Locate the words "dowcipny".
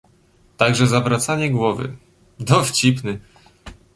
2.39-3.19